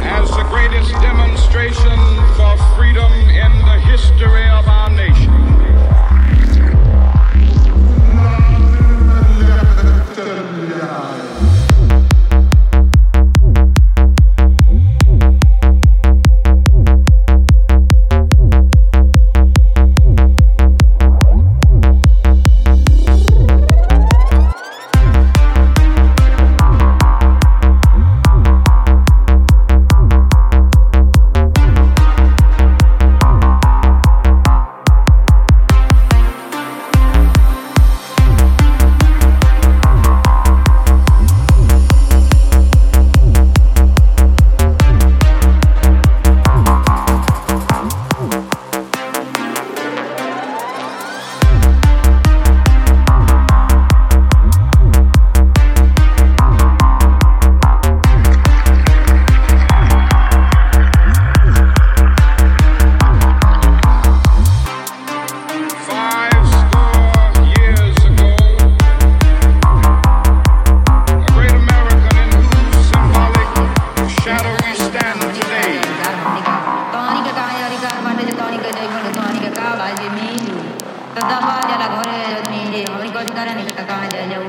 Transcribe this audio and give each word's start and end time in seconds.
as 0.00 0.30
the 0.30 0.46
greatest 0.48 0.90
demonstration 1.02 1.98
for 2.36 2.56
freedom 2.76 3.12
in 3.28 3.52
the 3.58 3.80
history 3.80 4.48
of 4.48 4.66
our 4.66 4.77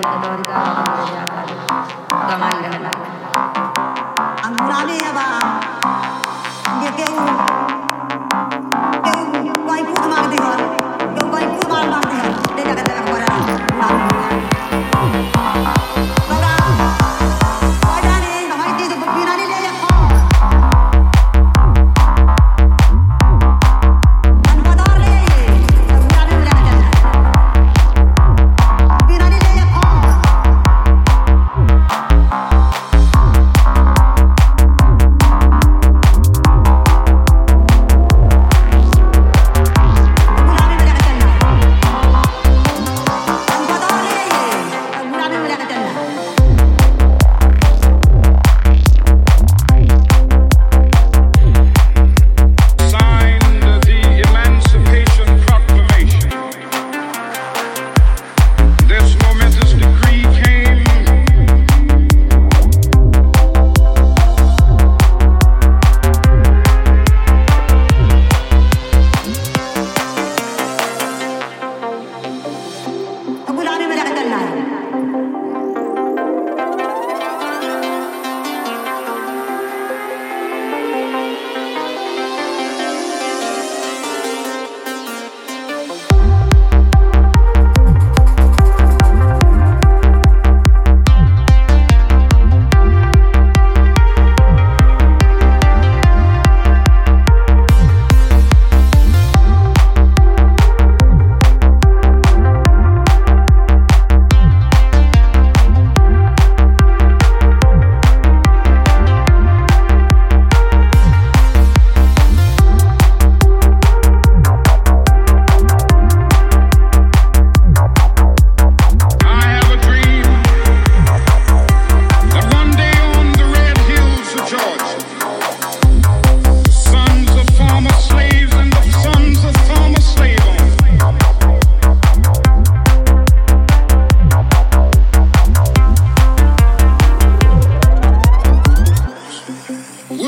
Gracias. 0.02 0.50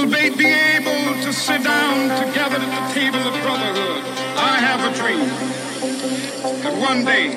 Will 0.01 0.09
they 0.09 0.31
be 0.31 0.47
able 0.47 1.13
to 1.21 1.31
sit 1.31 1.63
down 1.63 2.09
together 2.25 2.55
at 2.57 2.87
the 2.87 2.93
table 2.99 3.19
of 3.19 3.39
brotherhood? 3.43 4.03
I 4.35 4.57
have 4.57 4.81
a 4.89 4.97
dream 4.97 5.27
that 6.63 6.75
one 6.81 7.05
day, 7.05 7.27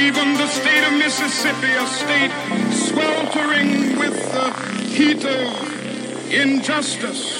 even 0.00 0.32
the 0.38 0.46
state 0.46 0.82
of 0.86 0.94
Mississippi, 0.94 1.72
a 1.72 1.86
state 1.86 2.32
sweltering 2.72 3.98
with 3.98 4.16
the 4.32 4.50
heat 4.88 5.26
of 5.26 6.32
injustice, 6.32 7.39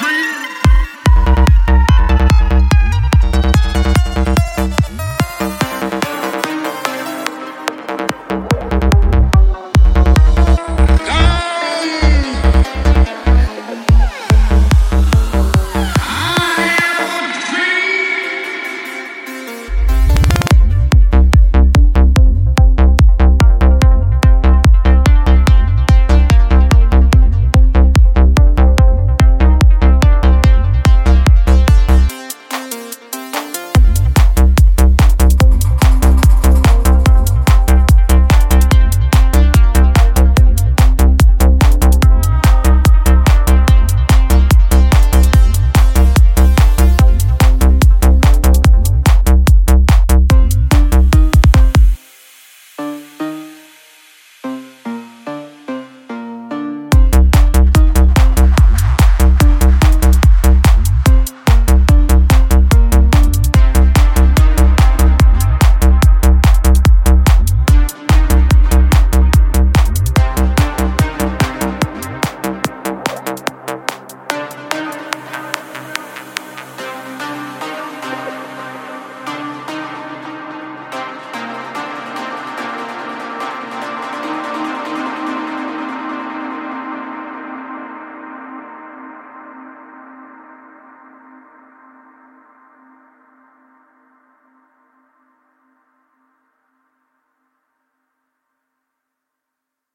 dream. 0.00 0.53